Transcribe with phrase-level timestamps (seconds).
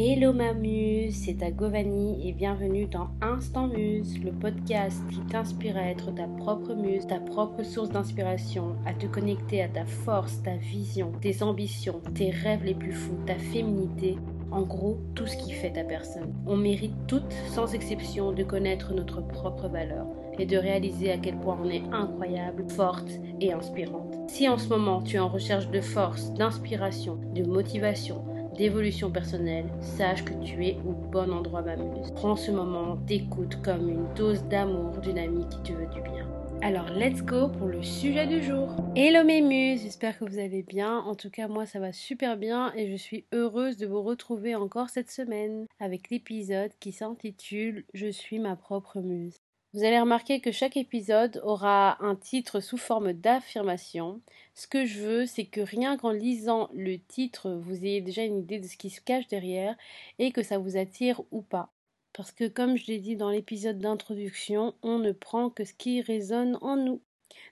[0.00, 5.76] Hello ma muse, c'est ta Govani et bienvenue dans Instant Muse, le podcast qui t'inspire
[5.76, 10.40] à être ta propre muse, ta propre source d'inspiration, à te connecter à ta force,
[10.44, 14.16] ta vision, tes ambitions, tes rêves les plus fous, ta féminité,
[14.52, 16.32] en gros tout ce qui fait ta personne.
[16.46, 20.06] On mérite toutes, sans exception, de connaître notre propre valeur
[20.38, 23.10] et de réaliser à quel point on est incroyable, forte
[23.40, 24.14] et inspirante.
[24.28, 28.22] Si en ce moment tu es en recherche de force, d'inspiration, de motivation,
[28.58, 32.10] d'évolution personnelle, sache que tu es au bon endroit, ma muse.
[32.16, 36.28] Prends ce moment d'écoute comme une dose d'amour d'une amie qui te veut du bien.
[36.60, 38.74] Alors, let's go pour le sujet du jour.
[38.96, 40.98] Hello mes muses, j'espère que vous allez bien.
[40.98, 44.56] En tout cas, moi, ça va super bien et je suis heureuse de vous retrouver
[44.56, 49.38] encore cette semaine avec l'épisode qui s'intitule Je suis ma propre muse.
[49.74, 54.22] Vous allez remarquer que chaque épisode aura un titre sous forme d'affirmation.
[54.54, 58.38] Ce que je veux, c'est que rien qu'en lisant le titre, vous ayez déjà une
[58.38, 59.76] idée de ce qui se cache derrière
[60.18, 61.70] et que ça vous attire ou pas.
[62.14, 66.00] Parce que comme je l'ai dit dans l'épisode d'introduction, on ne prend que ce qui
[66.00, 67.02] résonne en nous.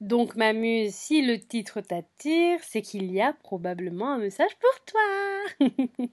[0.00, 5.68] Donc m'amuse, si le titre t'attire, c'est qu'il y a probablement un message pour toi.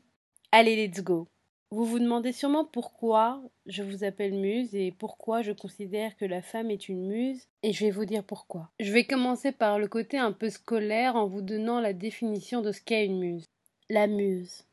[0.51, 1.27] Allez, let's go.
[1.69, 6.41] Vous vous demandez sûrement pourquoi je vous appelle muse et pourquoi je considère que la
[6.41, 8.69] femme est une muse, et je vais vous dire pourquoi.
[8.79, 12.71] Je vais commencer par le côté un peu scolaire en vous donnant la définition de
[12.71, 13.45] ce qu'est une muse.
[13.89, 14.63] La muse.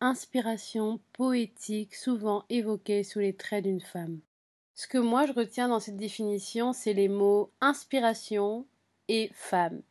[0.00, 4.20] Inspiration poétique souvent évoquée sous les traits d'une femme.
[4.74, 8.64] Ce que moi je retiens dans cette définition, c'est les mots inspiration
[9.08, 9.82] et femme.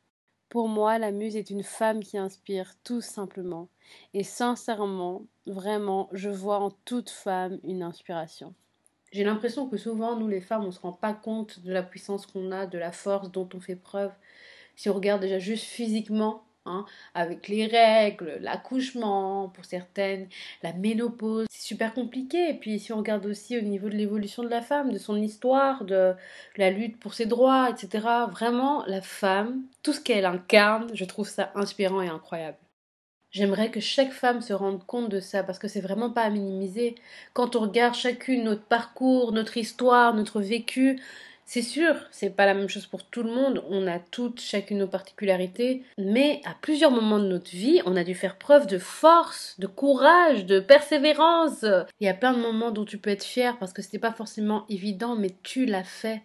[0.51, 3.69] Pour moi, la muse est une femme qui inspire tout simplement.
[4.13, 8.53] Et sincèrement, vraiment, je vois en toute femme une inspiration.
[9.13, 11.81] J'ai l'impression que souvent, nous les femmes, on ne se rend pas compte de la
[11.81, 14.11] puissance qu'on a, de la force dont on fait preuve.
[14.75, 20.27] Si on regarde déjà juste physiquement, Hein, avec les règles, l'accouchement pour certaines,
[20.61, 21.47] la ménopause.
[21.49, 22.49] C'est super compliqué.
[22.49, 25.15] Et puis si on regarde aussi au niveau de l'évolution de la femme, de son
[25.15, 26.13] histoire, de
[26.57, 28.07] la lutte pour ses droits, etc.
[28.29, 32.57] Vraiment, la femme, tout ce qu'elle incarne, je trouve ça inspirant et incroyable.
[33.31, 36.29] J'aimerais que chaque femme se rende compte de ça parce que c'est vraiment pas à
[36.29, 36.95] minimiser.
[37.33, 40.99] Quand on regarde chacune notre parcours, notre histoire, notre vécu,
[41.53, 44.77] c'est sûr, c'est pas la même chose pour tout le monde, on a toutes chacune
[44.77, 48.77] nos particularités, mais à plusieurs moments de notre vie, on a dû faire preuve de
[48.77, 51.65] force, de courage, de persévérance.
[51.99, 54.13] Il y a plein de moments dont tu peux être fier parce que c'était pas
[54.13, 56.21] forcément évident, mais tu l'as fait.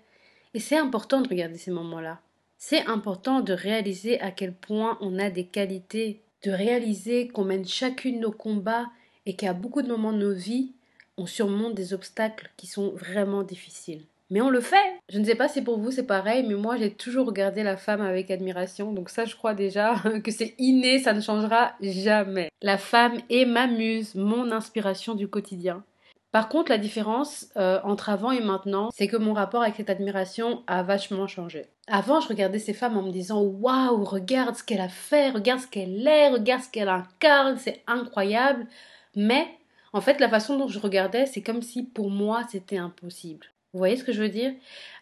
[0.55, 2.21] Et c'est important de regarder ces moments-là.
[2.57, 7.67] C'est important de réaliser à quel point on a des qualités, de réaliser qu'on mène
[7.67, 8.87] chacune nos combats
[9.27, 10.71] et qu'à beaucoup de moments de nos vies,
[11.17, 14.05] on surmonte des obstacles qui sont vraiment difficiles.
[14.31, 15.01] Mais on le fait.
[15.09, 17.77] Je ne sais pas si pour vous c'est pareil, mais moi j'ai toujours regardé la
[17.77, 18.93] femme avec admiration.
[18.93, 19.95] Donc ça, je crois déjà
[20.25, 22.51] que c'est inné, ça ne changera jamais.
[22.63, 25.85] La femme est ma muse, mon inspiration du quotidien.
[26.33, 29.89] Par contre, la différence euh, entre avant et maintenant, c'est que mon rapport avec cette
[29.89, 31.65] admiration a vachement changé.
[31.87, 35.61] Avant, je regardais ces femmes en me disant Waouh, regarde ce qu'elle a fait, regarde
[35.61, 38.67] ce qu'elle est, regarde ce qu'elle incarne, c'est incroyable.
[39.15, 39.47] Mais
[39.95, 43.47] en fait, la façon dont je regardais, c'est comme si pour moi c'était impossible.
[43.77, 44.55] Vous voyez ce que je veux dire?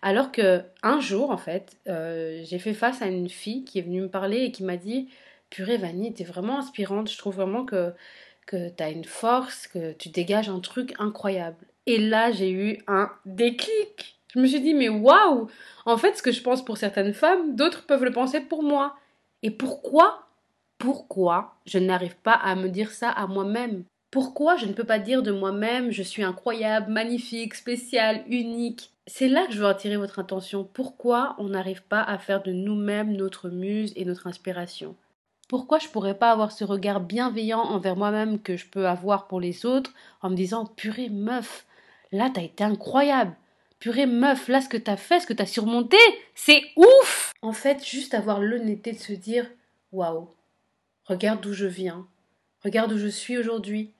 [0.02, 3.82] Alors que un jour, en fait, euh, j'ai fait face à une fille qui est
[3.82, 5.08] venue me parler et qui m'a dit
[5.48, 7.08] Purée, Vanny, t'es vraiment inspirante.
[7.08, 7.92] Je trouve vraiment que,
[8.46, 11.64] que t'as une force, que tu dégages un truc incroyable.
[11.86, 14.18] Et là, j'ai eu un déclic.
[14.34, 15.48] Je me suis dit Mais waouh
[15.86, 18.96] En fait, ce que je pense pour certaines femmes, d'autres peuvent le penser pour moi.
[19.44, 20.26] Et pourquoi
[20.78, 23.84] Pourquoi je n'arrive pas à me dire ça à moi-même?
[24.14, 29.26] Pourquoi je ne peux pas dire de moi-même je suis incroyable, magnifique, spécial, unique C'est
[29.26, 30.62] là que je veux attirer votre attention.
[30.62, 34.94] Pourquoi on n'arrive pas à faire de nous-mêmes notre muse et notre inspiration?
[35.48, 39.40] Pourquoi je pourrais pas avoir ce regard bienveillant envers moi-même que je peux avoir pour
[39.40, 39.92] les autres
[40.22, 41.66] en me disant purée meuf,
[42.12, 43.34] là t'as été incroyable.
[43.80, 45.98] Purée meuf, là ce que t'as fait, ce que t'as surmonté,
[46.36, 49.50] c'est ouf En fait, juste avoir l'honnêteté de se dire
[49.90, 50.28] waouh,
[51.06, 52.06] regarde d'où je viens,
[52.62, 53.90] regarde où je suis aujourd'hui,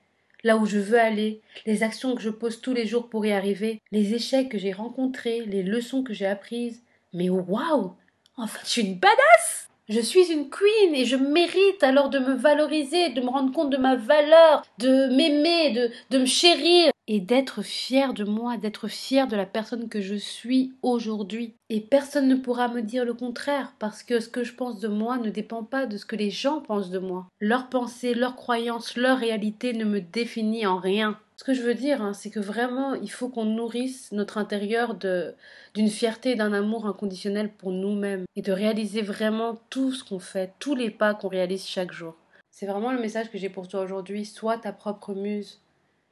[0.45, 3.33] là où je veux aller, les actions que je pose tous les jours pour y
[3.33, 6.83] arriver, les échecs que j'ai rencontrés, les leçons que j'ai apprises.
[7.13, 7.97] Mais waouh
[8.37, 12.19] En fait, je suis une badass Je suis une queen et je mérite alors de
[12.19, 16.91] me valoriser, de me rendre compte de ma valeur, de m'aimer, de, de me chérir
[17.07, 21.55] et d'être fière de moi, d'être fière de la personne que je suis aujourd'hui.
[21.69, 24.89] Et personne ne pourra me dire le contraire, parce que ce que je pense de
[24.89, 27.27] moi ne dépend pas de ce que les gens pensent de moi.
[27.41, 31.19] Leurs pensées, leurs croyances, leur réalité ne me définit en rien.
[31.37, 34.95] Ce que je veux dire, hein, c'est que vraiment, il faut qu'on nourrisse notre intérieur
[34.95, 40.21] d'une fierté et d'un amour inconditionnel pour nous-mêmes et de réaliser vraiment tout ce qu'on
[40.21, 42.15] fait, tous les pas qu'on réalise chaque jour.
[42.51, 44.25] C'est vraiment le message que j'ai pour toi aujourd'hui.
[44.25, 45.61] Sois ta propre muse.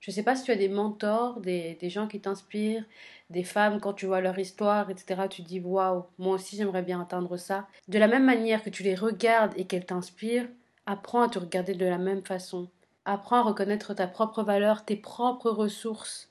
[0.00, 2.84] Je ne sais pas si tu as des mentors, des, des gens qui t'inspirent,
[3.30, 7.00] des femmes, quand tu vois leur histoire, etc., tu dis waouh, moi aussi j'aimerais bien
[7.00, 7.68] atteindre ça.
[7.86, 10.48] De la même manière que tu les regardes et qu'elles t'inspirent,
[10.86, 12.68] apprends à te regarder de la même façon.
[13.04, 16.31] Apprends à reconnaître ta propre valeur, tes propres ressources,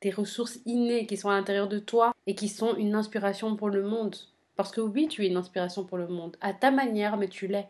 [0.00, 3.70] tes ressources innées qui sont à l'intérieur de toi et qui sont une inspiration pour
[3.70, 4.16] le monde.
[4.56, 7.46] Parce que oui, tu es une inspiration pour le monde, à ta manière, mais tu
[7.46, 7.68] l'es.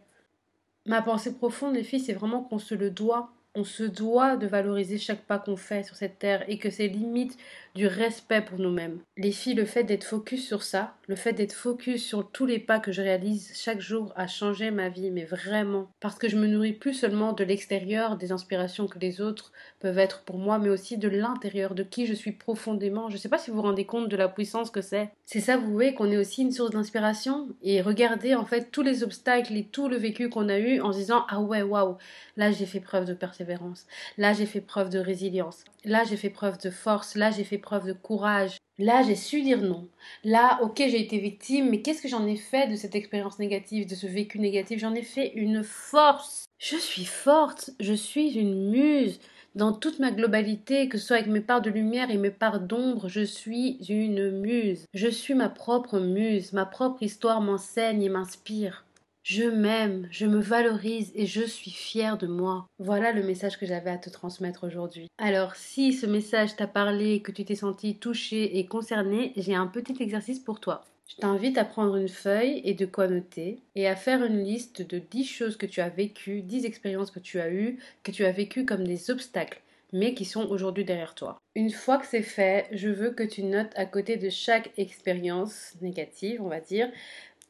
[0.84, 4.46] Ma pensée profonde, les filles, c'est vraiment qu'on se le doit on se doit de
[4.46, 7.37] valoriser chaque pas qu'on fait sur cette terre et que c'est limite
[7.74, 9.00] du respect pour nous-mêmes.
[9.16, 12.58] Les filles, le fait d'être focus sur ça, le fait d'être focus sur tous les
[12.58, 15.90] pas que je réalise chaque jour a changé ma vie, mais vraiment.
[16.00, 19.98] Parce que je me nourris plus seulement de l'extérieur, des inspirations que les autres peuvent
[19.98, 23.08] être pour moi, mais aussi de l'intérieur, de qui je suis profondément.
[23.08, 25.10] Je ne sais pas si vous vous rendez compte de la puissance que c'est.
[25.25, 28.82] C'est ça, vous voyez, qu'on est aussi une source d'inspiration et regardez en fait tous
[28.82, 31.96] les obstacles et tout le vécu qu'on a eu en se disant ah ouais waouh
[32.36, 33.86] là j'ai fait preuve de persévérance,
[34.18, 37.58] là j'ai fait preuve de résilience, là j'ai fait preuve de force, là j'ai fait
[37.62, 38.59] preuve de courage.
[38.79, 39.88] Là, j'ai su dire non.
[40.25, 43.88] Là, ok, j'ai été victime, mais qu'est-ce que j'en ai fait de cette expérience négative,
[43.88, 44.81] de ce vécu négatif?
[44.81, 46.44] J'en ai fait une force.
[46.59, 49.20] Je suis forte, je suis une muse.
[49.55, 52.61] Dans toute ma globalité, que ce soit avec mes parts de lumière et mes parts
[52.61, 54.87] d'ombre, je suis une muse.
[54.94, 56.53] Je suis ma propre muse.
[56.53, 58.85] Ma propre histoire m'enseigne et m'inspire.
[59.22, 62.66] Je m'aime, je me valorise et je suis fière de moi.
[62.80, 65.08] Voilà le message que j'avais à te transmettre aujourd'hui.
[65.16, 69.69] Alors, si ce message t'a parlé, que tu t'es senti touché et concerné, j'ai un
[69.69, 70.84] petit exercice pour toi.
[71.06, 74.82] Je t'invite à prendre une feuille et de quoi noter et à faire une liste
[74.82, 78.25] de 10 choses que tu as vécues, 10 expériences que tu as eues, que tu
[78.25, 81.38] as vécues comme des obstacles mais qui sont aujourd'hui derrière toi.
[81.54, 85.75] Une fois que c'est fait, je veux que tu notes à côté de chaque expérience
[85.82, 86.88] négative, on va dire,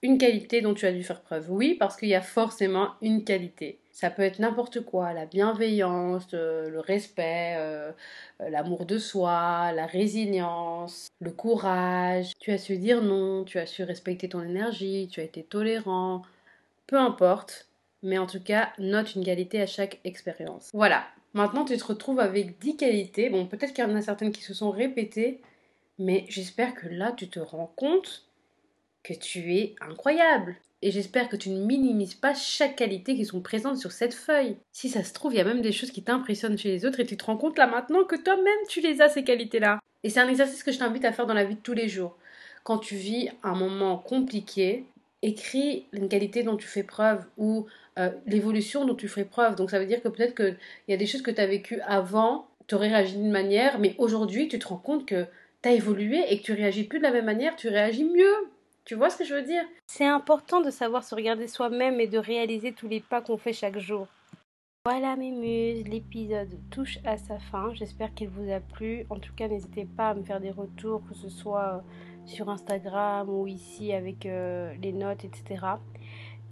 [0.03, 1.51] une qualité dont tu as dû faire preuve.
[1.51, 3.79] Oui, parce qu'il y a forcément une qualité.
[3.93, 7.93] Ça peut être n'importe quoi, la bienveillance, euh, le respect, euh,
[8.41, 12.33] euh, l'amour de soi, la résilience, le courage.
[12.41, 16.23] Tu as su dire non, tu as su respecter ton énergie, tu as été tolérant.
[16.87, 17.69] Peu importe,
[18.03, 20.71] mais en tout cas, note une qualité à chaque expérience.
[20.73, 21.05] Voilà.
[21.35, 23.31] Maintenant, tu te retrouves avec 10 qualités.
[23.31, 25.41] Bon, peut-être qu'il y en a certaines qui se sont répétées,
[25.99, 28.27] mais j'espère que là, tu te rends compte
[29.03, 30.57] que tu es incroyable.
[30.85, 34.57] Et j'espère que tu ne minimises pas chaque qualité qui sont présentes sur cette feuille.
[34.73, 36.99] Si ça se trouve, il y a même des choses qui t'impressionnent chez les autres
[36.99, 39.79] et tu te rends compte là maintenant que toi-même tu les as ces qualités-là.
[40.03, 41.89] Et c'est un exercice que je t'invite à faire dans la vie de tous les
[41.89, 42.17] jours.
[42.65, 44.85] Quand tu vis un moment compliqué,
[45.23, 47.67] écris une qualité dont tu fais preuve ou
[47.99, 49.55] euh, l'évolution dont tu fais preuve.
[49.55, 50.57] Donc ça veut dire que peut-être qu'il
[50.89, 53.95] y a des choses que tu as vécues avant, tu aurais réagi d'une manière, mais
[53.99, 55.27] aujourd'hui tu te rends compte que
[55.63, 58.35] tu as évolué et que tu réagis plus de la même manière, tu réagis mieux.
[58.85, 59.63] Tu vois ce que je veux dire?
[59.87, 63.53] C'est important de savoir se regarder soi-même et de réaliser tous les pas qu'on fait
[63.53, 64.09] chaque jour.
[64.85, 67.73] Voilà mes muses, l'épisode touche à sa fin.
[67.75, 69.07] J'espère qu'il vous a plu.
[69.11, 71.85] En tout cas, n'hésitez pas à me faire des retours, que ce soit
[72.27, 75.67] sur Instagram ou ici avec euh, les notes, etc.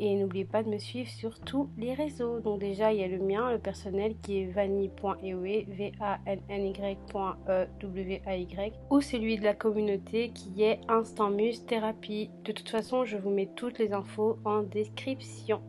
[0.02, 2.40] Et n'oubliez pas de me suivre sur tous les réseaux.
[2.40, 6.40] Donc déjà, il y a le mien, le personnel qui est vanny.ewe, v a n
[6.48, 12.30] n e w a y ou celui de la communauté qui est Instant Muse Thérapie.
[12.44, 15.60] De toute façon, je vous mets toutes les infos en description.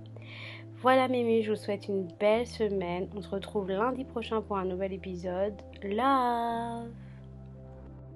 [0.81, 3.10] Voilà muses, je vous souhaite une belle semaine.
[3.13, 5.54] On se retrouve lundi prochain pour un nouvel épisode.
[5.83, 6.90] Love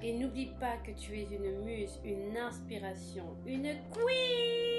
[0.01, 4.74] Et n'oublie pas que tu es une muse, une inspiration, une queen